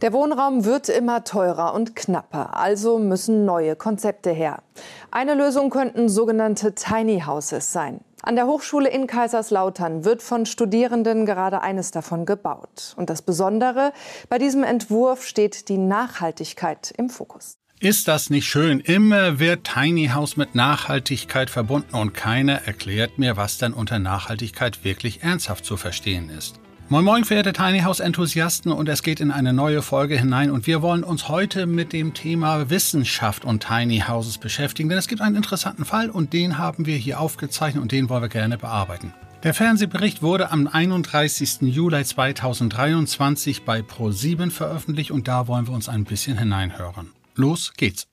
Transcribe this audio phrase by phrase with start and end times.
[0.00, 4.62] Der Wohnraum wird immer teurer und knapper, also müssen neue Konzepte her.
[5.10, 8.00] Eine Lösung könnten sogenannte Tiny Houses sein.
[8.22, 12.94] An der Hochschule in Kaiserslautern wird von Studierenden gerade eines davon gebaut.
[12.96, 13.92] Und das Besondere,
[14.30, 17.58] bei diesem Entwurf steht die Nachhaltigkeit im Fokus.
[17.78, 18.80] Ist das nicht schön?
[18.80, 24.82] Immer wird Tiny House mit Nachhaltigkeit verbunden und keiner erklärt mir, was denn unter Nachhaltigkeit
[24.82, 26.58] wirklich ernsthaft zu verstehen ist.
[26.92, 30.66] Moin Moin, verehrte Tiny House Enthusiasten und es geht in eine neue Folge hinein und
[30.66, 35.20] wir wollen uns heute mit dem Thema Wissenschaft und Tiny Houses beschäftigen, denn es gibt
[35.20, 39.14] einen interessanten Fall und den haben wir hier aufgezeichnet und den wollen wir gerne bearbeiten.
[39.44, 41.58] Der Fernsehbericht wurde am 31.
[41.60, 47.12] Juli 2023 bei Pro7 veröffentlicht und da wollen wir uns ein bisschen hineinhören.
[47.36, 48.08] Los geht's.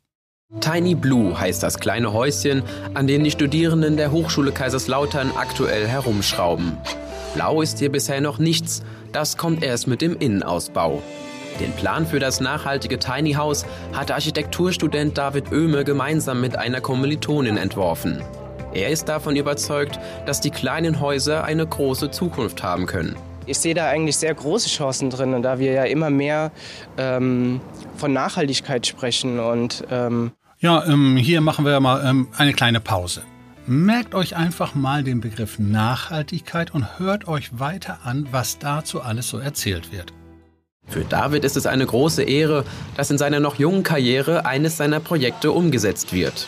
[0.62, 2.62] Tiny Blue heißt das kleine Häuschen,
[2.94, 6.78] an dem die Studierenden der Hochschule Kaiserslautern aktuell herumschrauben.
[7.38, 11.04] Blau ist hier bisher noch nichts, das kommt erst mit dem Innenausbau.
[11.60, 13.64] Den Plan für das nachhaltige Tiny House
[13.94, 18.24] hat Architekturstudent David Oehme gemeinsam mit einer Kommilitonin entworfen.
[18.74, 23.16] Er ist davon überzeugt, dass die kleinen Häuser eine große Zukunft haben können.
[23.46, 26.52] Ich sehe da eigentlich sehr große Chancen drin, da wir ja immer mehr
[26.98, 27.62] ähm,
[27.98, 29.40] von Nachhaltigkeit sprechen.
[29.40, 33.22] Und, ähm ja, ähm, hier machen wir mal ähm, eine kleine Pause.
[33.70, 39.28] Merkt euch einfach mal den Begriff Nachhaltigkeit und hört euch weiter an, was dazu alles
[39.28, 40.14] so erzählt wird.
[40.86, 42.64] Für David ist es eine große Ehre,
[42.96, 46.48] dass in seiner noch jungen Karriere eines seiner Projekte umgesetzt wird.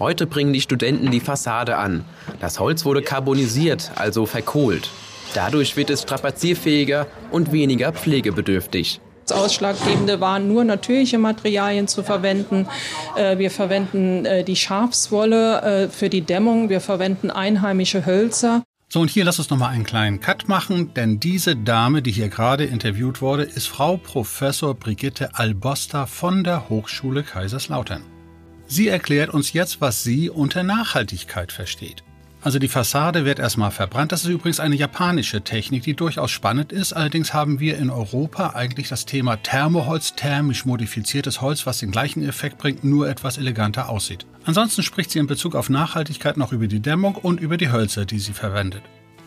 [0.00, 2.04] Heute bringen die Studenten die Fassade an.
[2.40, 4.90] Das Holz wurde carbonisiert, also verkohlt.
[5.34, 9.00] Dadurch wird es strapazierfähiger und weniger pflegebedürftig.
[9.28, 12.66] Das Ausschlaggebende waren nur natürliche Materialien zu verwenden.
[13.14, 16.70] Äh, wir verwenden äh, die Schafswolle äh, für die Dämmung.
[16.70, 18.62] Wir verwenden einheimische Hölzer.
[18.88, 22.30] So, und hier lass uns nochmal einen kleinen Cut machen, denn diese Dame, die hier
[22.30, 28.02] gerade interviewt wurde, ist Frau Professor Brigitte Albosta von der Hochschule Kaiserslautern.
[28.66, 32.02] Sie erklärt uns jetzt, was sie unter Nachhaltigkeit versteht.
[32.48, 34.10] Also die Fassade wird erstmal verbrannt.
[34.10, 36.94] Das ist übrigens eine japanische Technik, die durchaus spannend ist.
[36.94, 42.26] Allerdings haben wir in Europa eigentlich das Thema Thermoholz, thermisch modifiziertes Holz, was den gleichen
[42.26, 44.24] Effekt bringt, nur etwas eleganter aussieht.
[44.46, 48.06] Ansonsten spricht sie in Bezug auf Nachhaltigkeit noch über die Dämmung und über die Hölzer,
[48.06, 48.80] die sie verwendet.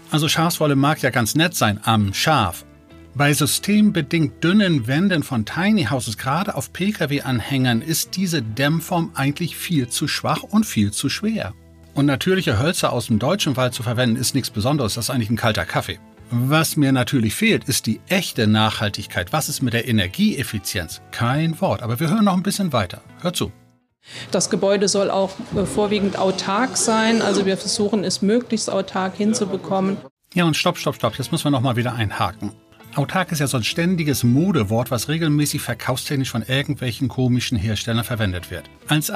[0.10, 2.66] Also Schafswolle mag ja ganz nett sein am Schaf.
[3.14, 9.90] Bei systembedingt dünnen Wänden von Tiny Houses, gerade auf Pkw-Anhängern, ist diese Dämmform eigentlich viel
[9.90, 11.54] zu schwach und viel zu schwer.
[11.94, 14.96] Und natürliche Hölzer aus dem deutschen Wald zu verwenden, ist nichts Besonderes.
[14.96, 16.00] Das ist eigentlich ein kalter Kaffee.
[16.30, 19.34] Was mir natürlich fehlt, ist die echte Nachhaltigkeit.
[19.34, 21.02] Was ist mit der Energieeffizienz?
[21.12, 21.84] Kein Wort.
[21.84, 23.02] Aber wir hören noch ein bisschen weiter.
[23.22, 23.52] Hört zu.
[24.32, 27.22] Das Gebäude soll auch äh, vorwiegend autark sein.
[27.22, 29.98] Also wir versuchen es möglichst autark hinzubekommen.
[30.34, 31.18] Ja, und stopp, stopp, stopp.
[31.18, 32.54] Jetzt müssen wir noch mal wieder einhaken.
[32.96, 38.52] Autark ist ja so ein ständiges Modewort, was regelmäßig verkaufstechnisch von irgendwelchen komischen Herstellern verwendet
[38.52, 38.70] wird.
[38.88, 39.10] Als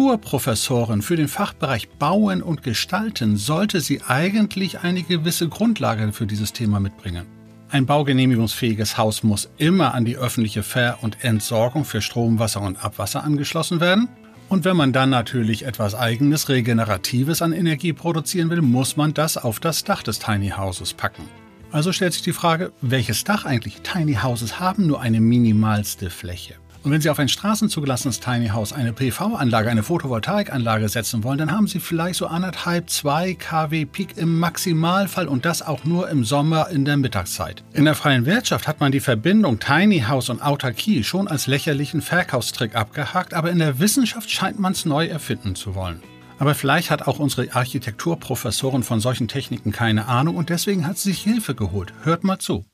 [0.00, 6.54] Architekturprofessorin für den Fachbereich Bauen und Gestalten sollte sie eigentlich eine gewisse Grundlage für dieses
[6.54, 7.26] Thema mitbringen.
[7.70, 12.82] Ein baugenehmigungsfähiges Haus muss immer an die öffentliche Ver- und Entsorgung für Strom, Wasser und
[12.82, 14.08] Abwasser angeschlossen werden.
[14.48, 19.36] Und wenn man dann natürlich etwas eigenes, regeneratives an Energie produzieren will, muss man das
[19.36, 21.28] auf das Dach des Tiny Houses packen.
[21.72, 23.82] Also stellt sich die Frage, welches Dach eigentlich?
[23.82, 26.54] Tiny Houses haben nur eine minimalste Fläche.
[26.82, 31.52] Und wenn Sie auf ein straßenzugelassenes Tiny House eine PV-Anlage, eine Photovoltaikanlage setzen wollen, dann
[31.52, 36.24] haben Sie vielleicht so anderthalb, zwei kW Peak im Maximalfall und das auch nur im
[36.24, 37.62] Sommer in der Mittagszeit.
[37.74, 42.00] In der freien Wirtschaft hat man die Verbindung Tiny House und Autarkie schon als lächerlichen
[42.00, 46.02] Verkaufstrick abgehakt, aber in der Wissenschaft scheint man es neu erfinden zu wollen.
[46.38, 51.10] Aber vielleicht hat auch unsere Architekturprofessorin von solchen Techniken keine Ahnung und deswegen hat sie
[51.10, 51.92] sich Hilfe geholt.
[52.04, 52.64] Hört mal zu.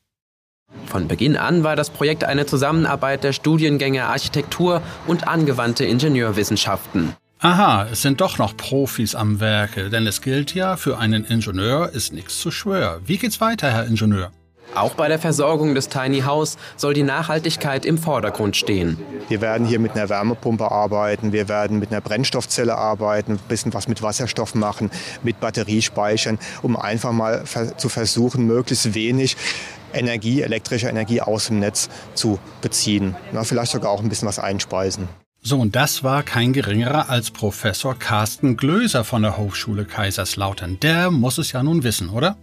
[0.97, 7.15] Von Beginn an war das Projekt eine Zusammenarbeit der Studiengänge Architektur und angewandte Ingenieurwissenschaften.
[7.39, 11.91] Aha, es sind doch noch Profis am Werke, denn es gilt ja, für einen Ingenieur
[11.91, 13.03] ist nichts zu schwör.
[13.05, 14.31] Wie geht's weiter, Herr Ingenieur?
[14.75, 18.99] Auch bei der Versorgung des Tiny House soll die Nachhaltigkeit im Vordergrund stehen.
[19.29, 23.73] Wir werden hier mit einer Wärmepumpe arbeiten, wir werden mit einer Brennstoffzelle arbeiten, ein bisschen
[23.75, 24.91] was mit Wasserstoff machen,
[25.23, 27.45] mit Batteriespeichern, um einfach mal
[27.77, 29.37] zu versuchen, möglichst wenig
[29.93, 33.15] Energie, elektrische Energie aus dem Netz zu beziehen.
[33.33, 35.09] Na, vielleicht sogar auch ein bisschen was einspeisen.
[35.43, 40.81] So, und das war kein geringerer als Professor Carsten Glöser von der Hochschule Kaiserslautern.
[40.81, 42.37] Der muss es ja nun wissen, oder?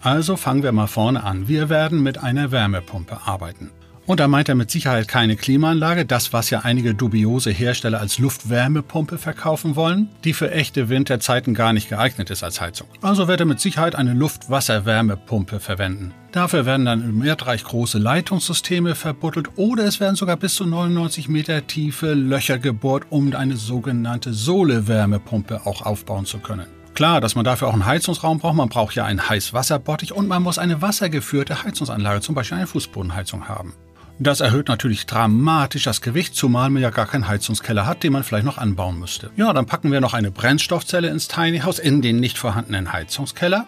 [0.00, 1.48] Also fangen wir mal vorne an.
[1.48, 3.72] Wir werden mit einer Wärmepumpe arbeiten.
[4.06, 8.18] Und da meint er mit Sicherheit keine Klimaanlage, das was ja einige dubiose Hersteller als
[8.18, 12.86] Luftwärmepumpe verkaufen wollen, die für echte Winterzeiten gar nicht geeignet ist als Heizung.
[13.02, 16.14] Also wird er mit Sicherheit eine Luftwasserwärmepumpe verwenden.
[16.30, 21.28] Dafür werden dann im Erdreich große Leitungssysteme verbuddelt oder es werden sogar bis zu 99
[21.28, 26.66] Meter tiefe Löcher gebohrt, um eine sogenannte Sohlewärmepumpe auch aufbauen zu können.
[26.94, 28.54] Klar, dass man dafür auch einen Heizungsraum braucht.
[28.54, 33.48] Man braucht ja einen Heißwasserbottich und man muss eine wassergeführte Heizungsanlage, zum Beispiel eine Fußbodenheizung
[33.48, 33.74] haben.
[34.18, 38.24] Das erhöht natürlich dramatisch das Gewicht, zumal man ja gar keinen Heizungskeller hat, den man
[38.24, 39.30] vielleicht noch anbauen müsste.
[39.36, 43.66] Ja, dann packen wir noch eine Brennstoffzelle ins Tiny House in den nicht vorhandenen Heizungskeller.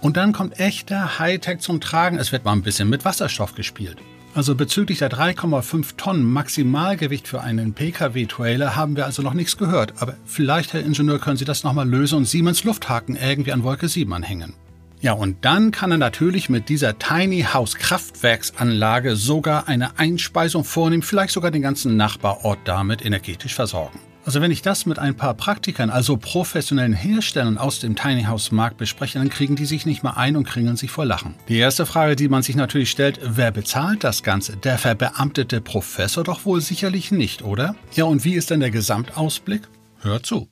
[0.00, 2.18] Und dann kommt echter Hightech zum Tragen.
[2.18, 3.98] Es wird mal ein bisschen mit Wasserstoff gespielt.
[4.34, 9.94] Also bezüglich der 3,5 Tonnen Maximalgewicht für einen Pkw-Trailer haben wir also noch nichts gehört.
[9.98, 13.88] Aber vielleicht, Herr Ingenieur, können Sie das nochmal lösen und Siemens Lufthaken irgendwie an Wolke
[13.88, 14.54] 7 anhängen.
[15.02, 21.02] Ja, und dann kann er natürlich mit dieser Tiny House Kraftwerksanlage sogar eine Einspeisung vornehmen,
[21.02, 23.98] vielleicht sogar den ganzen Nachbarort damit energetisch versorgen.
[24.26, 28.52] Also wenn ich das mit ein paar Praktikern, also professionellen Herstellern aus dem Tiny House
[28.52, 31.34] Markt bespreche, dann kriegen die sich nicht mal ein und kringeln sich vor Lachen.
[31.48, 34.58] Die erste Frage, die man sich natürlich stellt, wer bezahlt das Ganze?
[34.58, 37.74] Der verbeamtete Professor doch wohl sicherlich nicht, oder?
[37.94, 39.62] Ja, und wie ist denn der Gesamtausblick?
[40.02, 40.48] Hört zu.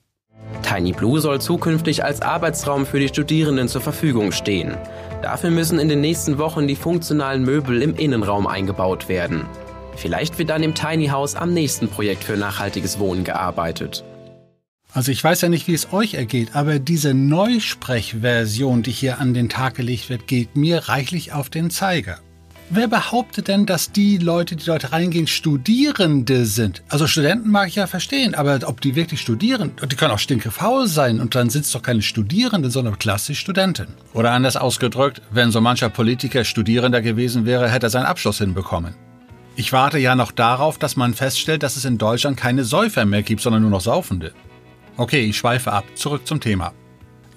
[0.61, 4.77] Tiny Blue soll zukünftig als Arbeitsraum für die Studierenden zur Verfügung stehen.
[5.21, 9.45] Dafür müssen in den nächsten Wochen die funktionalen Möbel im Innenraum eingebaut werden.
[9.95, 14.03] Vielleicht wird dann im Tiny House am nächsten Projekt für nachhaltiges Wohnen gearbeitet.
[14.93, 19.33] Also ich weiß ja nicht, wie es euch ergeht, aber diese Neusprechversion, die hier an
[19.33, 22.19] den Tag gelegt wird, geht mir reichlich auf den Zeiger.
[22.71, 26.83] Wer behauptet denn, dass die Leute, die dort reingehen, Studierende sind?
[26.87, 30.87] Also Studenten mag ich ja verstehen, aber ob die wirklich studieren, die können auch stinkefaul
[30.87, 33.87] sein und dann sind es doch keine Studierenden, sondern klassisch Studenten.
[34.13, 38.93] Oder anders ausgedrückt, wenn so mancher Politiker Studierender gewesen wäre, hätte er seinen Abschluss hinbekommen.
[39.55, 43.23] Ich warte ja noch darauf, dass man feststellt, dass es in Deutschland keine Säufer mehr
[43.23, 44.31] gibt, sondern nur noch Saufende.
[44.95, 45.85] Okay, ich schweife ab.
[45.95, 46.73] Zurück zum Thema.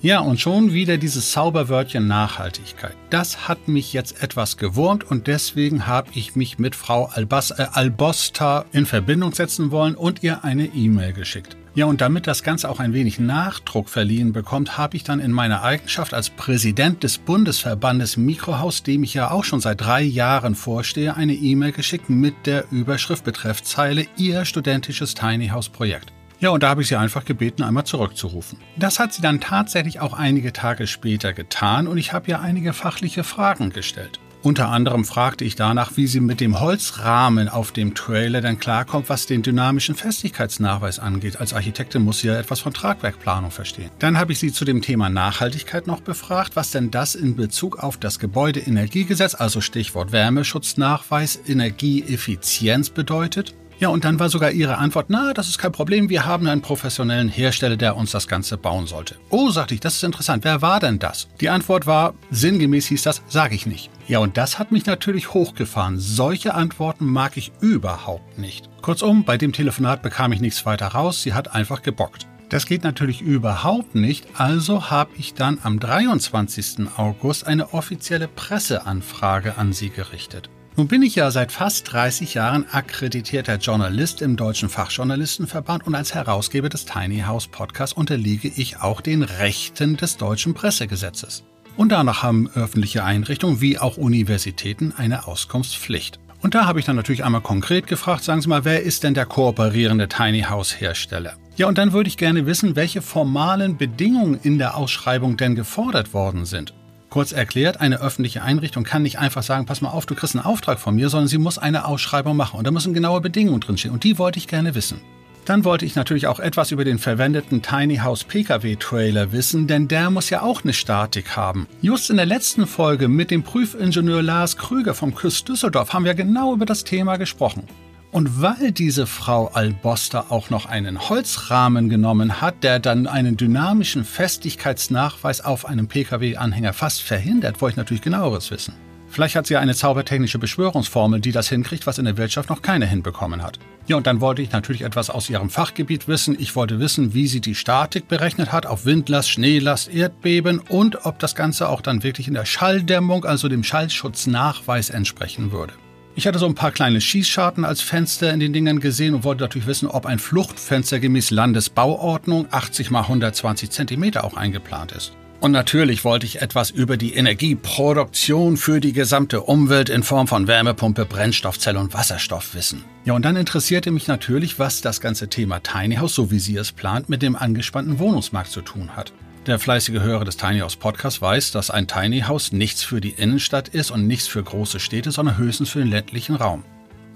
[0.02, 2.96] Ja, und schon wieder dieses Zauberwörtchen Nachhaltigkeit.
[3.08, 7.68] Das hat mich jetzt etwas gewurmt und deswegen habe ich mich mit Frau Albas, äh,
[7.70, 11.56] Albosta in Verbindung setzen wollen und ihr eine E-Mail geschickt.
[11.76, 15.30] Ja, und damit das Ganze auch ein wenig Nachdruck verliehen bekommt, habe ich dann in
[15.30, 20.56] meiner Eigenschaft als Präsident des Bundesverbandes Mikrohaus, dem ich ja auch schon seit drei Jahren
[20.56, 26.12] vorstehe, eine E-Mail geschickt mit der Überschrift Betreffzeile Ihr studentisches Tiny House Projekt.
[26.42, 28.58] Ja, und da habe ich sie einfach gebeten, einmal zurückzurufen.
[28.76, 32.72] Das hat sie dann tatsächlich auch einige Tage später getan und ich habe ihr einige
[32.72, 34.18] fachliche Fragen gestellt.
[34.42, 39.08] Unter anderem fragte ich danach, wie sie mit dem Holzrahmen auf dem Trailer dann klarkommt,
[39.08, 41.38] was den dynamischen Festigkeitsnachweis angeht.
[41.38, 43.92] Als Architektin muss sie ja etwas von Tragwerkplanung verstehen.
[44.00, 47.78] Dann habe ich sie zu dem Thema Nachhaltigkeit noch befragt, was denn das in Bezug
[47.78, 53.54] auf das Gebäudeenergiegesetz, also Stichwort Wärmeschutznachweis, Energieeffizienz bedeutet.
[53.82, 56.62] Ja, und dann war sogar ihre Antwort, na, das ist kein Problem, wir haben einen
[56.62, 59.16] professionellen Hersteller, der uns das Ganze bauen sollte.
[59.28, 61.26] Oh, sagte ich, das ist interessant, wer war denn das?
[61.40, 63.90] Die Antwort war, sinngemäß hieß das, sage ich nicht.
[64.06, 65.98] Ja, und das hat mich natürlich hochgefahren.
[65.98, 68.70] Solche Antworten mag ich überhaupt nicht.
[68.82, 72.28] Kurzum, bei dem Telefonat bekam ich nichts weiter raus, sie hat einfach gebockt.
[72.50, 76.86] Das geht natürlich überhaupt nicht, also habe ich dann am 23.
[76.98, 80.50] August eine offizielle Presseanfrage an sie gerichtet.
[80.74, 86.14] Nun bin ich ja seit fast 30 Jahren akkreditierter Journalist im Deutschen Fachjournalistenverband und als
[86.14, 91.44] Herausgeber des Tiny House Podcasts unterliege ich auch den Rechten des deutschen Pressegesetzes.
[91.76, 96.18] Und danach haben öffentliche Einrichtungen wie auch Universitäten eine Auskunftspflicht.
[96.40, 99.12] Und da habe ich dann natürlich einmal konkret gefragt, sagen Sie mal, wer ist denn
[99.12, 101.34] der kooperierende Tiny House Hersteller?
[101.56, 106.14] Ja, und dann würde ich gerne wissen, welche formalen Bedingungen in der Ausschreibung denn gefordert
[106.14, 106.72] worden sind.
[107.12, 110.46] Kurz erklärt, eine öffentliche Einrichtung kann nicht einfach sagen, pass mal auf, du kriegst einen
[110.46, 112.56] Auftrag von mir, sondern sie muss eine Ausschreibung machen.
[112.56, 113.92] Und da müssen genaue Bedingungen drinstehen.
[113.92, 115.02] Und die wollte ich gerne wissen.
[115.44, 119.88] Dann wollte ich natürlich auch etwas über den verwendeten Tiny House Pkw Trailer wissen, denn
[119.88, 121.66] der muss ja auch eine Statik haben.
[121.82, 126.14] Just in der letzten Folge mit dem Prüfingenieur Lars Krüger vom Küst Düsseldorf haben wir
[126.14, 127.64] genau über das Thema gesprochen.
[128.12, 134.04] Und weil diese Frau Alboster auch noch einen Holzrahmen genommen hat, der dann einen dynamischen
[134.04, 138.74] Festigkeitsnachweis auf einem Pkw-Anhänger fast verhindert, wollte ich natürlich genaueres wissen.
[139.08, 142.84] Vielleicht hat sie eine zaubertechnische Beschwörungsformel, die das hinkriegt, was in der Wirtschaft noch keiner
[142.84, 143.58] hinbekommen hat.
[143.86, 146.36] Ja, und dann wollte ich natürlich etwas aus ihrem Fachgebiet wissen.
[146.38, 151.18] Ich wollte wissen, wie sie die Statik berechnet hat auf Windlast, Schneelast, Erdbeben und ob
[151.18, 155.72] das Ganze auch dann wirklich in der Schalldämmung, also dem Schallschutznachweis entsprechen würde.
[156.14, 159.44] Ich hatte so ein paar kleine Schießscharten als Fenster in den Dingern gesehen und wollte
[159.44, 165.12] natürlich wissen, ob ein Fluchtfenster gemäß Landesbauordnung 80 x 120 cm auch eingeplant ist.
[165.40, 170.46] Und natürlich wollte ich etwas über die Energieproduktion für die gesamte Umwelt in Form von
[170.46, 172.84] Wärmepumpe, Brennstoffzelle und Wasserstoff wissen.
[173.06, 176.56] Ja, und dann interessierte mich natürlich, was das ganze Thema Tiny House, so wie sie
[176.56, 179.12] es plant, mit dem angespannten Wohnungsmarkt zu tun hat.
[179.46, 183.10] Der fleißige Hörer des Tiny House Podcasts weiß, dass ein Tiny House nichts für die
[183.10, 186.62] Innenstadt ist und nichts für große Städte, sondern höchstens für den ländlichen Raum.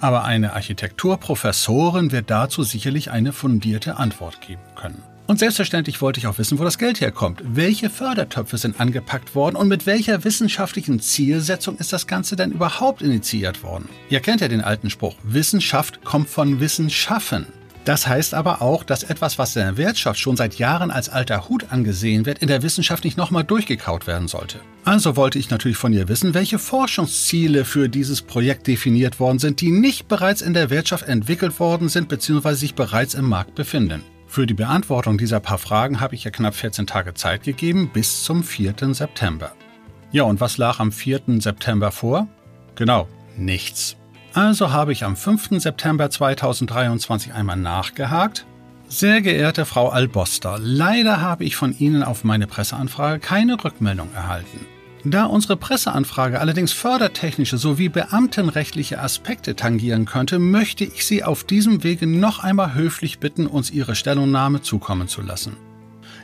[0.00, 5.04] Aber eine Architekturprofessorin wird dazu sicherlich eine fundierte Antwort geben können.
[5.28, 7.42] Und selbstverständlich wollte ich auch wissen, wo das Geld herkommt.
[7.44, 13.02] Welche Fördertöpfe sind angepackt worden und mit welcher wissenschaftlichen Zielsetzung ist das Ganze denn überhaupt
[13.02, 13.88] initiiert worden?
[14.10, 17.46] Ihr kennt ja den alten Spruch, Wissenschaft kommt von Wissenschaffen.
[17.86, 21.48] Das heißt aber auch, dass etwas, was in der Wirtschaft schon seit Jahren als alter
[21.48, 24.58] Hut angesehen wird, in der Wissenschaft nicht nochmal durchgekaut werden sollte.
[24.84, 29.60] Also wollte ich natürlich von ihr wissen, welche Forschungsziele für dieses Projekt definiert worden sind,
[29.60, 32.54] die nicht bereits in der Wirtschaft entwickelt worden sind bzw.
[32.54, 34.02] sich bereits im Markt befinden.
[34.26, 38.24] Für die Beantwortung dieser paar Fragen habe ich ja knapp 14 Tage Zeit gegeben, bis
[38.24, 38.74] zum 4.
[38.94, 39.52] September.
[40.10, 41.20] Ja, und was lag am 4.
[41.38, 42.26] September vor?
[42.74, 43.96] Genau, nichts.
[44.36, 45.62] Also habe ich am 5.
[45.62, 48.44] September 2023 einmal nachgehakt.
[48.86, 54.66] Sehr geehrte Frau Alboster, leider habe ich von Ihnen auf meine Presseanfrage keine Rückmeldung erhalten.
[55.04, 61.82] Da unsere Presseanfrage allerdings fördertechnische sowie beamtenrechtliche Aspekte tangieren könnte, möchte ich Sie auf diesem
[61.82, 65.56] Wege noch einmal höflich bitten, uns Ihre Stellungnahme zukommen zu lassen.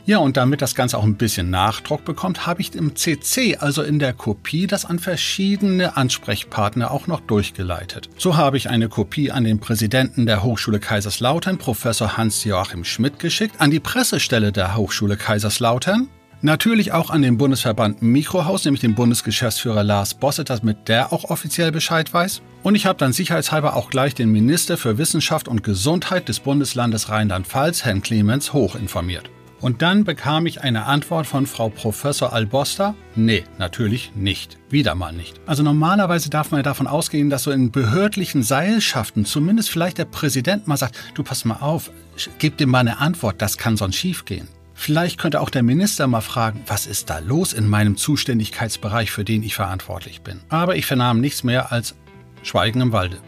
[0.05, 3.83] Ja, und damit das Ganze auch ein bisschen Nachdruck bekommt, habe ich im CC, also
[3.83, 8.11] in der Kopie, das an verschiedene Ansprechpartner auch noch durchgeleitet.
[8.19, 13.61] So habe ich eine Kopie an den Präsidenten der Hochschule Kaiserslautern, Professor Hans-Joachim Schmidt, geschickt,
[13.61, 16.09] an die Pressestelle der Hochschule Kaiserslautern,
[16.45, 21.71] Natürlich auch an den Bundesverband Mikrohaus, nämlich den Bundesgeschäftsführer Lars Bosset, damit der auch offiziell
[21.71, 22.43] Bescheid weiß.
[22.65, 27.09] Und ich habe dann sicherheitshalber auch gleich den Minister für Wissenschaft und Gesundheit des Bundeslandes
[27.09, 29.31] Rheinland-Pfalz, Herrn Clemens, hoch informiert.
[29.63, 32.97] Und dann bekam ich eine Antwort von Frau Professor Albosta.
[33.15, 34.59] Nee, natürlich nicht.
[34.69, 35.41] Wieder mal nicht.
[35.47, 40.05] Also normalerweise darf man ja davon ausgehen, dass so in behördlichen Seilschaften zumindest vielleicht der
[40.05, 41.93] Präsident mal sagt, du pass mal auf,
[42.41, 44.49] gib dir mal eine Antwort, das kann sonst schiefgehen.
[44.75, 49.25] Vielleicht könnte auch der Minister mal fragen, was ist da los in meinem Zuständigkeitsbereich, für
[49.25, 50.41] den ich verantwortlich bin.
[50.49, 51.95] Aber ich vernahm nichts mehr als
[52.43, 53.19] Schweigen im Walde.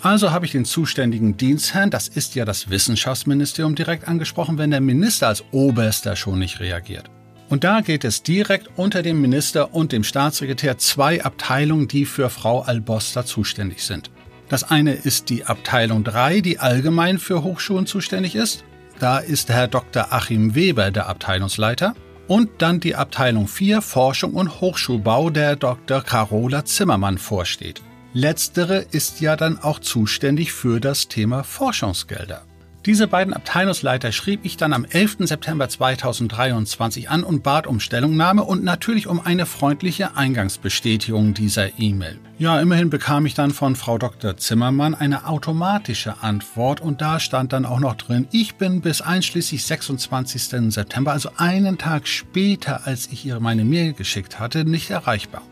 [0.00, 4.80] Also habe ich den zuständigen Dienstherrn, das ist ja das Wissenschaftsministerium, direkt angesprochen, wenn der
[4.80, 7.10] Minister als Oberster schon nicht reagiert.
[7.48, 12.30] Und da geht es direkt unter dem Minister und dem Staatssekretär zwei Abteilungen, die für
[12.30, 14.10] Frau Alboster zuständig sind.
[14.48, 18.64] Das eine ist die Abteilung 3, die allgemein für Hochschulen zuständig ist.
[18.98, 20.12] Da ist Herr Dr.
[20.12, 21.94] Achim Weber der Abteilungsleiter.
[22.28, 26.02] Und dann die Abteilung 4 Forschung und Hochschulbau, der Dr.
[26.02, 27.80] Carola Zimmermann vorsteht.
[28.14, 32.42] Letztere ist ja dann auch zuständig für das Thema Forschungsgelder.
[32.86, 35.16] Diese beiden Abteilungsleiter schrieb ich dann am 11.
[35.20, 42.18] September 2023 an und bat um Stellungnahme und natürlich um eine freundliche Eingangsbestätigung dieser E-Mail.
[42.38, 44.38] Ja, immerhin bekam ich dann von Frau Dr.
[44.38, 49.66] Zimmermann eine automatische Antwort und da stand dann auch noch drin, ich bin bis einschließlich
[49.66, 50.72] 26.
[50.72, 55.42] September, also einen Tag später, als ich ihr meine Mail geschickt hatte, nicht erreichbar.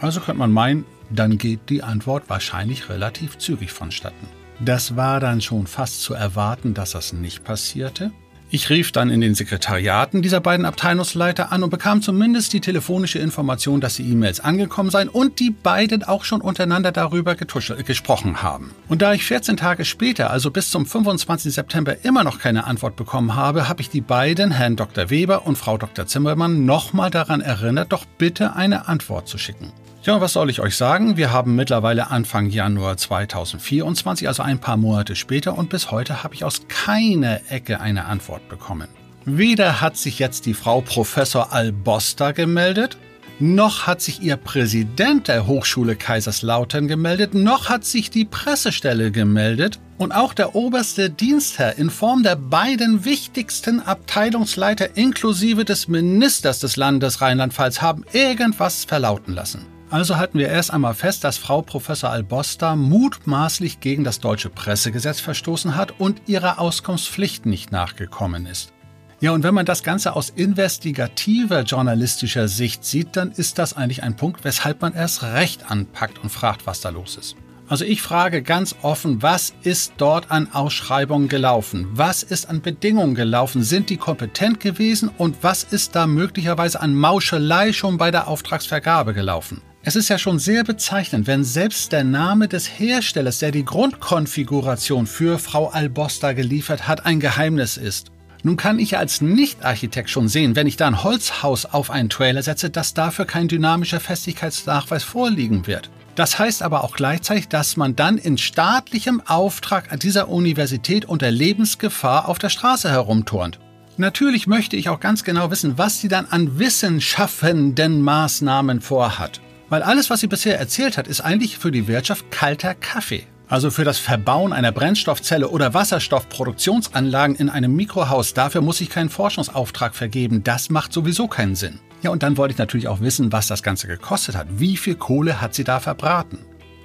[0.00, 4.28] Also könnte man meinen, dann geht die Antwort wahrscheinlich relativ zügig vonstatten.
[4.60, 8.12] Das war dann schon fast zu erwarten, dass das nicht passierte.
[8.48, 13.18] Ich rief dann in den Sekretariaten dieser beiden Abteilungsleiter an und bekam zumindest die telefonische
[13.18, 18.70] Information, dass die E-Mails angekommen seien und die beiden auch schon untereinander darüber gesprochen haben.
[18.88, 21.52] Und da ich 14 Tage später, also bis zum 25.
[21.52, 25.10] September, immer noch keine Antwort bekommen habe, habe ich die beiden, Herrn Dr.
[25.10, 26.06] Weber und Frau Dr.
[26.06, 29.72] Zimmermann, nochmal daran erinnert, doch bitte eine Antwort zu schicken.
[30.06, 31.16] Ja, was soll ich euch sagen?
[31.16, 36.32] Wir haben mittlerweile Anfang Januar 2024, also ein paar Monate später, und bis heute habe
[36.32, 38.86] ich aus keiner Ecke eine Antwort bekommen.
[39.24, 42.96] Weder hat sich jetzt die Frau Professor Albosta gemeldet,
[43.40, 49.80] noch hat sich ihr Präsident der Hochschule Kaiserslautern gemeldet, noch hat sich die Pressestelle gemeldet
[49.98, 56.76] und auch der oberste Dienstherr in Form der beiden wichtigsten Abteilungsleiter inklusive des Ministers des
[56.76, 59.75] Landes Rheinland-Pfalz haben irgendwas verlauten lassen.
[59.88, 65.20] Also halten wir erst einmal fest, dass Frau Professor Albosta mutmaßlich gegen das deutsche Pressegesetz
[65.20, 68.72] verstoßen hat und ihrer Auskunftspflicht nicht nachgekommen ist.
[69.20, 74.02] Ja, und wenn man das Ganze aus investigativer journalistischer Sicht sieht, dann ist das eigentlich
[74.02, 77.36] ein Punkt, weshalb man erst recht anpackt und fragt, was da los ist.
[77.68, 81.88] Also ich frage ganz offen, was ist dort an Ausschreibungen gelaufen?
[81.92, 83.62] Was ist an Bedingungen gelaufen?
[83.62, 85.10] Sind die kompetent gewesen?
[85.16, 89.62] Und was ist da möglicherweise an Mauschelei schon bei der Auftragsvergabe gelaufen?
[89.88, 95.06] Es ist ja schon sehr bezeichnend, wenn selbst der Name des Herstellers, der die Grundkonfiguration
[95.06, 98.10] für Frau Albosta geliefert hat, ein Geheimnis ist.
[98.42, 102.42] Nun kann ich als Nicht-Architekt schon sehen, wenn ich da ein Holzhaus auf einen Trailer
[102.42, 105.88] setze, dass dafür kein dynamischer Festigkeitsnachweis vorliegen wird.
[106.16, 111.30] Das heißt aber auch gleichzeitig, dass man dann in staatlichem Auftrag an dieser Universität unter
[111.30, 113.60] Lebensgefahr auf der Straße herumturnt.
[113.98, 119.40] Natürlich möchte ich auch ganz genau wissen, was sie dann an wissenschaftenden Maßnahmen vorhat.
[119.68, 123.26] Weil alles, was sie bisher erzählt hat, ist eigentlich für die Wirtschaft kalter Kaffee.
[123.48, 129.08] Also für das Verbauen einer Brennstoffzelle oder Wasserstoffproduktionsanlagen in einem Mikrohaus, dafür muss ich keinen
[129.08, 130.42] Forschungsauftrag vergeben.
[130.42, 131.78] Das macht sowieso keinen Sinn.
[132.02, 134.46] Ja, und dann wollte ich natürlich auch wissen, was das Ganze gekostet hat.
[134.50, 136.38] Wie viel Kohle hat sie da verbraten?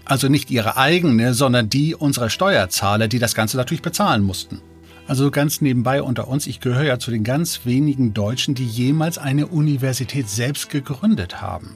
[0.05, 4.61] Also nicht ihre eigene, sondern die unserer Steuerzahler, die das Ganze natürlich bezahlen mussten.
[5.07, 9.17] Also ganz nebenbei unter uns, ich gehöre ja zu den ganz wenigen Deutschen, die jemals
[9.17, 11.75] eine Universität selbst gegründet haben.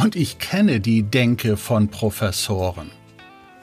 [0.00, 2.92] Und ich kenne die Denke von Professoren.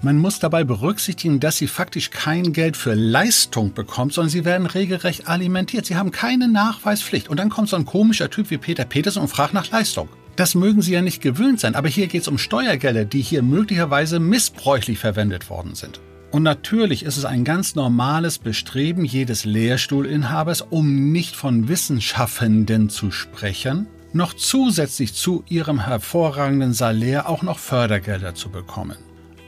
[0.02, 4.68] Man muss dabei berücksichtigen, dass sie faktisch kein Geld für Leistung bekommt, sondern sie werden
[4.68, 5.86] regelrecht alimentiert.
[5.86, 7.30] Sie haben keine Nachweispflicht.
[7.30, 10.10] Und dann kommt so ein komischer Typ wie Peter Petersen und fragt nach Leistung.
[10.36, 13.42] Das mögen Sie ja nicht gewöhnt sein, aber hier geht es um Steuergelder, die hier
[13.42, 16.02] möglicherweise missbräuchlich verwendet worden sind.
[16.32, 23.10] Und natürlich ist es ein ganz normales Bestreben jedes Lehrstuhlinhabers, um nicht von Wissenschaftenden zu
[23.10, 28.98] sprechen, noch zusätzlich zu ihrem hervorragenden Salär auch noch Fördergelder zu bekommen.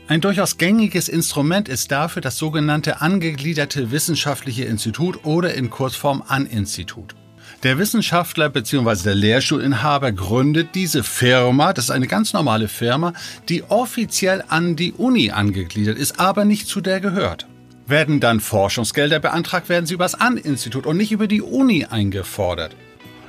[0.09, 7.15] Ein durchaus gängiges Instrument ist dafür das sogenannte angegliederte wissenschaftliche Institut oder in Kurzform AN-Institut.
[7.63, 9.03] Der Wissenschaftler bzw.
[9.03, 13.13] der Lehrstuhlinhaber gründet diese Firma, das ist eine ganz normale Firma,
[13.49, 17.47] die offiziell an die Uni angegliedert ist, aber nicht zu der gehört.
[17.87, 22.75] Werden dann Forschungsgelder beantragt, werden sie über das AN-Institut und nicht über die Uni eingefordert.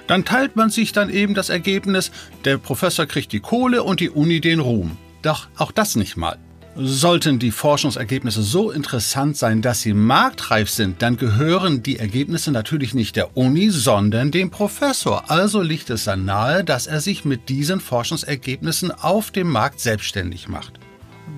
[0.09, 2.11] Dann teilt man sich dann eben das Ergebnis,
[2.45, 4.97] der Professor kriegt die Kohle und die Uni den Ruhm.
[5.23, 6.39] Doch auch das nicht mal.
[6.81, 12.95] Sollten die Forschungsergebnisse so interessant sein, dass sie marktreif sind, dann gehören die Ergebnisse natürlich
[12.95, 15.29] nicht der Uni, sondern dem Professor.
[15.29, 20.49] Also liegt es dann nahe, dass er sich mit diesen Forschungsergebnissen auf dem Markt selbstständig
[20.49, 20.75] macht.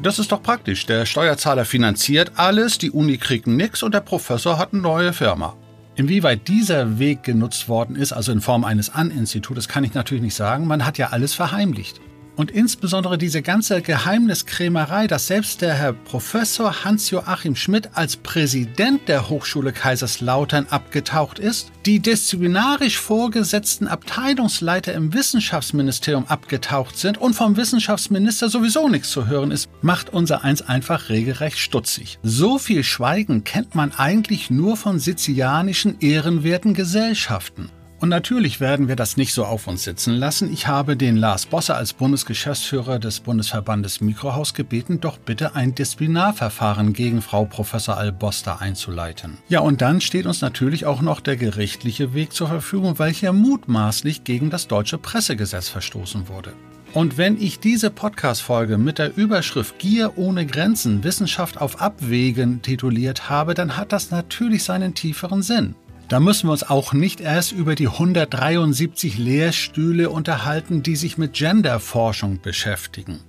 [0.03, 0.87] Das ist doch praktisch.
[0.87, 5.57] Der Steuerzahler finanziert alles, die Uni kriegt nichts und der Professor hat eine neue Firma.
[6.01, 10.35] Inwieweit dieser Weg genutzt worden ist, also in Form eines An-Institutes, kann ich natürlich nicht
[10.35, 10.67] sagen.
[10.67, 12.01] Man hat ja alles verheimlicht.
[12.41, 19.29] Und insbesondere diese ganze Geheimniskrämerei, dass selbst der Herr Professor Hans-Joachim Schmidt als Präsident der
[19.29, 28.49] Hochschule Kaiserslautern abgetaucht ist, die disziplinarisch vorgesetzten Abteilungsleiter im Wissenschaftsministerium abgetaucht sind und vom Wissenschaftsminister
[28.49, 32.19] sowieso nichts zu hören ist, macht unser Eins einfach regelrecht stutzig.
[32.23, 37.69] So viel Schweigen kennt man eigentlich nur von sizilianischen ehrenwerten Gesellschaften.
[38.01, 40.51] Und natürlich werden wir das nicht so auf uns sitzen lassen.
[40.51, 46.95] Ich habe den Lars Bosse als Bundesgeschäftsführer des Bundesverbandes Mikrohaus gebeten, doch bitte ein Disziplinarverfahren
[46.95, 49.37] gegen Frau Professor Albosta einzuleiten.
[49.51, 54.25] Ja, und dann steht uns natürlich auch noch der gerichtliche Weg zur Verfügung, welcher mutmaßlich
[54.25, 56.55] gegen das deutsche Pressegesetz verstoßen wurde.
[56.95, 63.29] Und wenn ich diese Podcast-Folge mit der Überschrift Gier ohne Grenzen, Wissenschaft auf Abwägen tituliert
[63.29, 65.75] habe, dann hat das natürlich seinen tieferen Sinn.
[66.11, 71.35] Da müssen wir uns auch nicht erst über die 173 Lehrstühle unterhalten, die sich mit
[71.35, 73.21] Genderforschung beschäftigen.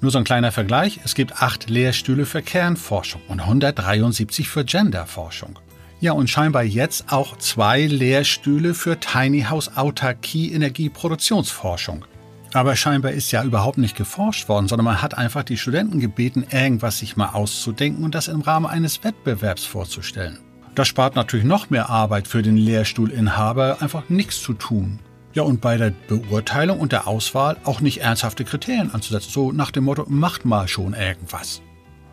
[0.00, 5.58] Nur so ein kleiner Vergleich, es gibt acht Lehrstühle für Kernforschung und 173 für Genderforschung.
[5.98, 12.04] Ja, und scheinbar jetzt auch zwei Lehrstühle für Tiny House Autarkie Energieproduktionsforschung.
[12.52, 16.46] Aber scheinbar ist ja überhaupt nicht geforscht worden, sondern man hat einfach die Studenten gebeten,
[16.52, 20.38] irgendwas sich mal auszudenken und das im Rahmen eines Wettbewerbs vorzustellen.
[20.74, 24.98] Das spart natürlich noch mehr Arbeit für den Lehrstuhlinhaber, einfach nichts zu tun.
[25.34, 29.70] Ja, und bei der Beurteilung und der Auswahl auch nicht ernsthafte Kriterien anzusetzen, so nach
[29.70, 31.62] dem Motto, macht mal schon irgendwas.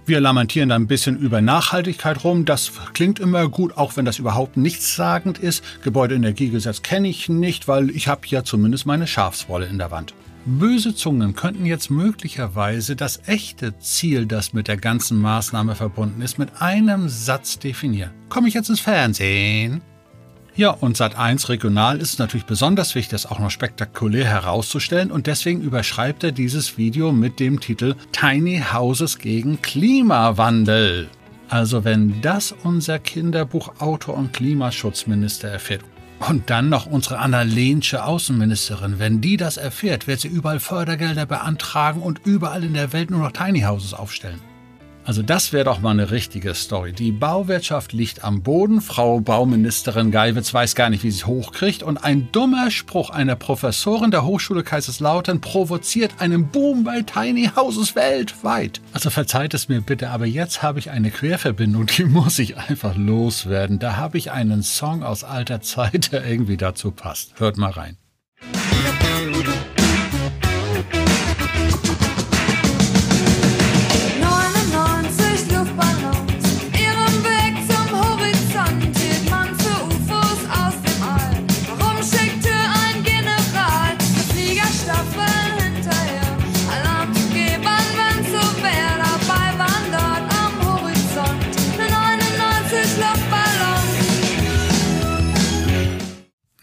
[0.07, 2.45] Wir lamentieren da ein bisschen über Nachhaltigkeit rum.
[2.45, 5.63] Das klingt immer gut, auch wenn das überhaupt nichtssagend ist.
[5.83, 10.13] Gebäudeenergiegesetz kenne ich nicht, weil ich habe ja zumindest meine Schafswolle in der Wand.
[10.47, 16.37] Böse Zungen könnten jetzt möglicherweise das echte Ziel, das mit der ganzen Maßnahme verbunden ist,
[16.37, 18.11] mit einem Satz definieren.
[18.29, 19.81] Komme ich jetzt ins Fernsehen?
[20.55, 25.11] Ja, und Sat 1 regional ist es natürlich besonders wichtig, das auch noch spektakulär herauszustellen
[25.11, 31.09] und deswegen überschreibt er dieses Video mit dem Titel Tiny Houses gegen Klimawandel.
[31.49, 35.83] Also wenn das unser Kinderbuchautor und Klimaschutzminister erfährt,
[36.19, 38.99] Und dann noch unsere Annalensche Außenministerin.
[38.99, 43.19] Wenn die das erfährt, wird sie überall Fördergelder beantragen und überall in der Welt nur
[43.19, 44.39] noch Tiny Houses aufstellen.
[45.05, 46.91] Also das wäre doch mal eine richtige Story.
[46.91, 51.83] Die Bauwirtschaft liegt am Boden, Frau Bauministerin Geiwitz weiß gar nicht, wie sie es hochkriegt
[51.83, 57.95] und ein dummer Spruch einer Professorin der Hochschule Kaiserslautern provoziert einen Boom bei Tiny Houses
[57.95, 58.81] weltweit.
[58.93, 62.95] Also verzeiht es mir bitte, aber jetzt habe ich eine Querverbindung, die muss ich einfach
[62.97, 63.77] loswerden.
[63.77, 67.39] Da habe ich einen Song aus alter Zeit, der irgendwie dazu passt.
[67.39, 67.97] Hört mal rein.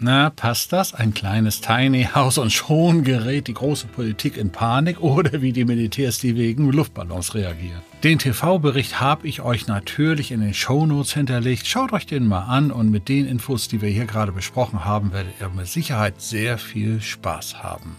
[0.03, 0.95] Na, passt das?
[0.95, 5.65] Ein kleines Tiny House und schon gerät die große Politik in Panik oder wie die
[5.65, 7.81] Militärs, die wegen Luftballons reagieren.
[8.03, 11.69] Den TV-Bericht habe ich euch natürlich in den Shownotes hinterlegt.
[11.69, 15.13] Schaut euch den mal an und mit den Infos, die wir hier gerade besprochen haben,
[15.13, 17.97] werdet ihr mit Sicherheit sehr viel Spaß haben.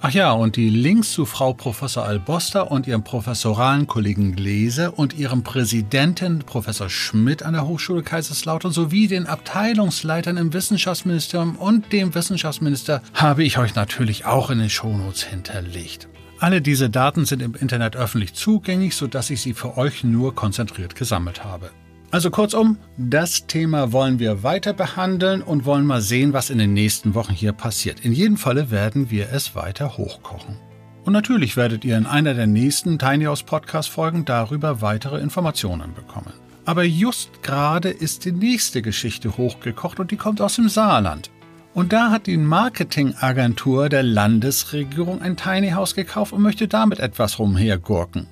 [0.00, 5.18] Ach ja, und die Links zu Frau Professor Alboster und ihrem professoralen Kollegen Gläse und
[5.18, 12.14] ihrem Präsidenten Professor Schmidt an der Hochschule Kaiserslautern sowie den Abteilungsleitern im Wissenschaftsministerium und dem
[12.14, 16.08] Wissenschaftsminister habe ich euch natürlich auch in den Shownotes hinterlegt.
[16.38, 20.94] Alle diese Daten sind im Internet öffentlich zugänglich, sodass ich sie für euch nur konzentriert
[20.94, 21.70] gesammelt habe.
[22.10, 26.72] Also kurzum, das Thema wollen wir weiter behandeln und wollen mal sehen, was in den
[26.72, 28.00] nächsten Wochen hier passiert.
[28.00, 30.56] In jedem Falle werden wir es weiter hochkochen.
[31.04, 35.92] Und natürlich werdet ihr in einer der nächsten Tiny House Podcast Folgen darüber weitere Informationen
[35.92, 36.32] bekommen.
[36.64, 41.30] Aber just gerade ist die nächste Geschichte hochgekocht und die kommt aus dem Saarland.
[41.74, 47.38] Und da hat die Marketingagentur der Landesregierung ein Tiny House gekauft und möchte damit etwas
[47.38, 48.26] rumhergurken.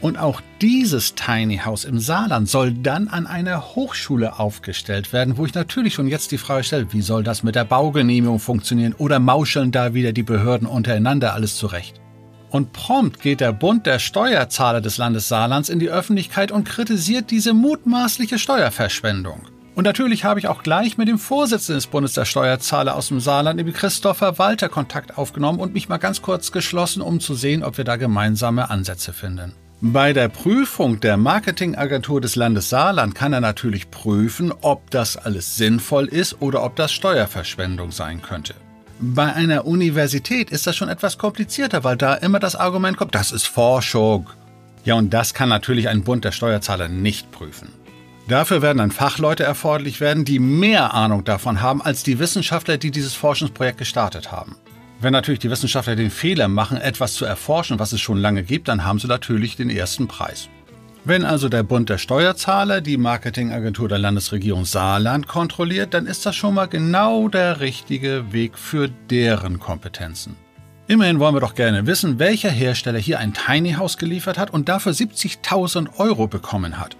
[0.00, 5.44] Und auch dieses Tiny House im Saarland soll dann an einer Hochschule aufgestellt werden, wo
[5.44, 9.18] ich natürlich schon jetzt die Frage stelle, wie soll das mit der Baugenehmigung funktionieren oder
[9.18, 12.00] mauscheln da wieder die Behörden untereinander alles zurecht?
[12.48, 17.30] Und prompt geht der Bund der Steuerzahler des Landes Saarlands in die Öffentlichkeit und kritisiert
[17.30, 19.42] diese mutmaßliche Steuerverschwendung.
[19.76, 23.20] Und natürlich habe ich auch gleich mit dem Vorsitzenden des Bundes der Steuerzahler aus dem
[23.20, 27.62] Saarland, nämlich Christopher Walter, Kontakt aufgenommen und mich mal ganz kurz geschlossen, um zu sehen,
[27.62, 29.52] ob wir da gemeinsame Ansätze finden.
[29.82, 35.56] Bei der Prüfung der Marketingagentur des Landes Saarland kann er natürlich prüfen, ob das alles
[35.56, 38.54] sinnvoll ist oder ob das Steuerverschwendung sein könnte.
[39.00, 43.32] Bei einer Universität ist das schon etwas komplizierter, weil da immer das Argument kommt, das
[43.32, 44.28] ist Forschung.
[44.84, 47.72] Ja, und das kann natürlich ein Bund der Steuerzahler nicht prüfen.
[48.28, 52.90] Dafür werden dann Fachleute erforderlich werden, die mehr Ahnung davon haben als die Wissenschaftler, die
[52.90, 54.56] dieses Forschungsprojekt gestartet haben.
[55.02, 58.68] Wenn natürlich die Wissenschaftler den Fehler machen, etwas zu erforschen, was es schon lange gibt,
[58.68, 60.50] dann haben sie natürlich den ersten Preis.
[61.04, 66.36] Wenn also der Bund der Steuerzahler die Marketingagentur der Landesregierung Saarland kontrolliert, dann ist das
[66.36, 70.36] schon mal genau der richtige Weg für deren Kompetenzen.
[70.86, 74.68] Immerhin wollen wir doch gerne wissen, welcher Hersteller hier ein Tiny House geliefert hat und
[74.68, 76.98] dafür 70.000 Euro bekommen hat.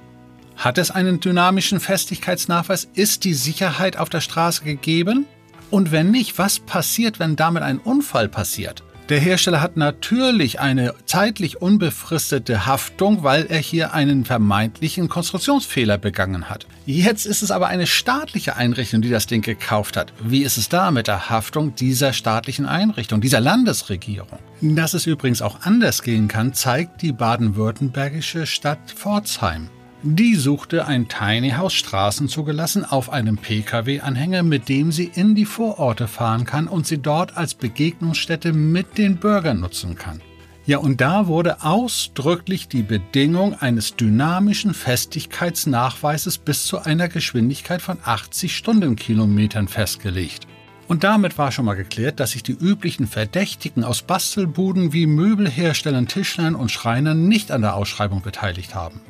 [0.57, 2.89] Hat es einen dynamischen Festigkeitsnachweis?
[2.95, 5.27] Ist die Sicherheit auf der Straße gegeben?
[5.71, 8.83] Und wenn nicht, was passiert, wenn damit ein Unfall passiert?
[9.09, 16.49] Der Hersteller hat natürlich eine zeitlich unbefristete Haftung, weil er hier einen vermeintlichen Konstruktionsfehler begangen
[16.49, 16.69] hat.
[16.87, 20.13] Jetzt ist es aber eine staatliche Einrichtung, die das Ding gekauft hat.
[20.23, 24.39] Wie ist es da mit der Haftung dieser staatlichen Einrichtung, dieser Landesregierung?
[24.61, 29.71] Dass es übrigens auch anders gehen kann, zeigt die baden-württembergische Stadt Pforzheim.
[30.03, 35.45] Die suchte ein Tiny House Straßen zugelassen auf einem Pkw-Anhänger, mit dem sie in die
[35.45, 40.23] Vororte fahren kann und sie dort als Begegnungsstätte mit den Bürgern nutzen kann.
[40.65, 47.99] Ja, und da wurde ausdrücklich die Bedingung eines dynamischen Festigkeitsnachweises bis zu einer Geschwindigkeit von
[48.03, 50.47] 80 Stundenkilometern festgelegt.
[50.89, 56.09] Und damit war schon mal geklärt, dass sich die üblichen Verdächtigen aus Bastelbuden wie Möbelherstellern,
[56.09, 59.03] Tischlern und Schreinern nicht an der Ausschreibung beteiligt haben.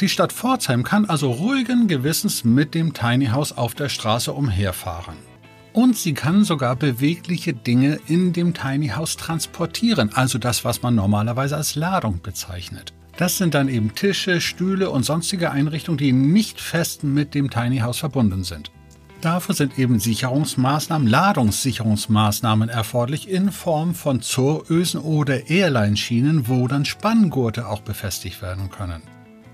[0.00, 5.16] Die Stadt Pforzheim kann also ruhigen Gewissens mit dem Tiny House auf der Straße umherfahren.
[5.72, 10.94] Und sie kann sogar bewegliche Dinge in dem Tiny House transportieren, also das, was man
[10.94, 12.92] normalerweise als Ladung bezeichnet.
[13.16, 17.78] Das sind dann eben Tische, Stühle und sonstige Einrichtungen, die nicht fest mit dem Tiny
[17.78, 18.70] House verbunden sind.
[19.20, 27.68] Dafür sind eben Sicherungsmaßnahmen, Ladungssicherungsmaßnahmen erforderlich in Form von Zurösen oder Airline-Schienen, wo dann Spanngurte
[27.68, 29.00] auch befestigt werden können.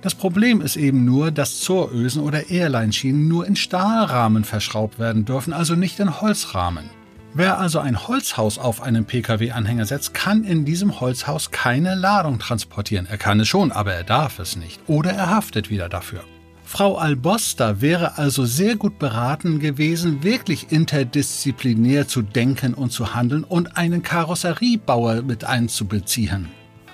[0.00, 5.52] Das Problem ist eben nur, dass Zorösen oder Airline-Schienen nur in Stahlrahmen verschraubt werden dürfen,
[5.52, 6.90] also nicht in Holzrahmen.
[7.34, 13.06] Wer also ein Holzhaus auf einen Pkw-Anhänger setzt, kann in diesem Holzhaus keine Ladung transportieren.
[13.06, 14.80] Er kann es schon, aber er darf es nicht.
[14.86, 16.24] Oder er haftet wieder dafür.
[16.64, 23.42] Frau Albosta wäre also sehr gut beraten gewesen, wirklich interdisziplinär zu denken und zu handeln
[23.42, 26.48] und einen Karosseriebauer mit einzubeziehen.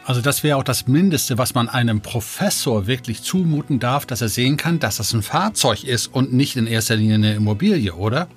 [0.06, 4.28] Also das wäre auch das Mindeste, was man einem Professor wirklich zumuten darf, dass er
[4.28, 8.28] sehen kann, dass das ein Fahrzeug ist und nicht in erster Linie eine Immobilie, oder?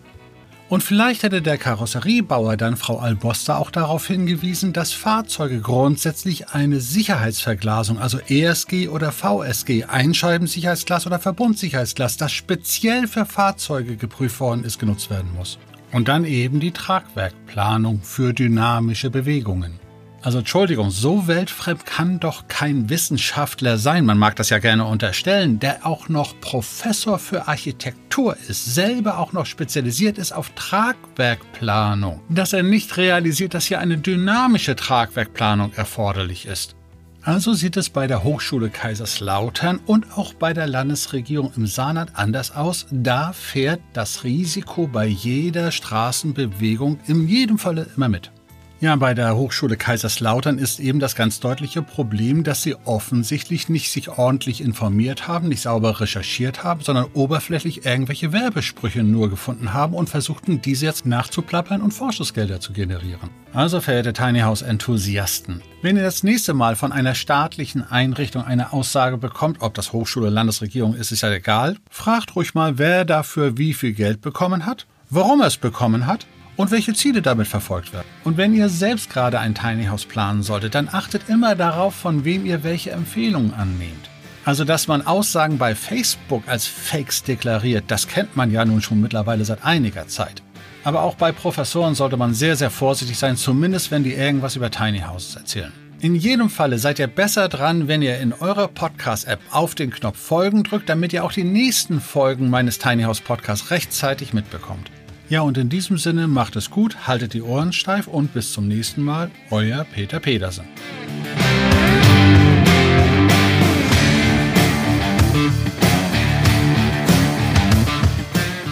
[0.70, 6.82] Und vielleicht hätte der Karosseriebauer dann Frau Albosta auch darauf hingewiesen, dass Fahrzeuge grundsätzlich eine
[6.82, 14.78] Sicherheitsverglasung, also ESG oder VSG, Einscheibensicherheitsglas oder Verbundsicherheitsglas, das speziell für Fahrzeuge geprüft worden ist,
[14.78, 15.58] genutzt werden muss.
[15.94, 19.87] Und dann eben die Tragwerkplanung für dynamische Bewegungen.
[20.28, 25.58] Also Entschuldigung, so weltfremd kann doch kein Wissenschaftler sein, man mag das ja gerne unterstellen,
[25.58, 32.52] der auch noch Professor für Architektur ist, selber auch noch spezialisiert ist auf Tragwerkplanung, dass
[32.52, 36.76] er nicht realisiert, dass hier eine dynamische Tragwerkplanung erforderlich ist.
[37.22, 42.54] Also sieht es bei der Hochschule Kaiserslautern und auch bei der Landesregierung im Saarland anders
[42.54, 42.86] aus.
[42.92, 48.34] Da fährt das Risiko bei jeder Straßenbewegung in jedem Falle immer mit.
[48.80, 53.92] Ja, bei der Hochschule Kaiserslautern ist eben das ganz deutliche Problem, dass sie offensichtlich nicht
[53.92, 59.96] sich ordentlich informiert haben, nicht sauber recherchiert haben, sondern oberflächlich irgendwelche Werbesprüche nur gefunden haben
[59.96, 63.32] und versuchten, diese jetzt nachzuplappern und Forschungsgelder zu generieren.
[63.52, 68.74] Also, verehrte Tiny House Enthusiasten, wenn ihr das nächste Mal von einer staatlichen Einrichtung eine
[68.74, 73.58] Aussage bekommt, ob das Hochschule, Landesregierung ist, ist ja egal, fragt ruhig mal, wer dafür
[73.58, 77.94] wie viel Geld bekommen hat, warum er es bekommen hat und welche Ziele damit verfolgt
[77.94, 78.08] werden.
[78.24, 82.26] Und wenn ihr selbst gerade ein Tiny House planen solltet, dann achtet immer darauf, von
[82.26, 84.10] wem ihr welche Empfehlungen annehmt.
[84.44, 89.02] Also, dass man Aussagen bei Facebook als Fakes deklariert, das kennt man ja nun schon
[89.02, 90.42] mittlerweile seit einiger Zeit.
[90.84, 94.72] Aber auch bei Professoren sollte man sehr, sehr vorsichtig sein, zumindest wenn die irgendwas über
[94.72, 95.74] Tiny Houses erzählen.
[96.00, 100.18] In jedem Falle seid ihr besser dran, wenn ihr in eurer Podcast-App auf den Knopf
[100.18, 104.92] Folgen drückt, damit ihr auch die nächsten Folgen meines Tiny House Podcasts rechtzeitig mitbekommt.
[105.30, 108.70] Ja, und in diesem Sinne macht es gut, haltet die Ohren steif und bis zum
[108.70, 110.64] nächsten Mal, euer Peter Pedersen.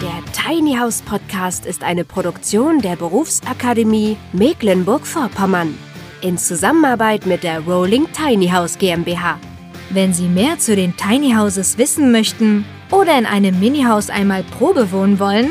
[0.00, 5.74] Der Tiny House Podcast ist eine Produktion der Berufsakademie Mecklenburg-Vorpommern
[6.22, 9.38] in Zusammenarbeit mit der Rolling Tiny House GmbH.
[9.90, 14.90] Wenn Sie mehr zu den Tiny Houses wissen möchten oder in einem Mini-Haus einmal Probe
[14.90, 15.50] wohnen wollen,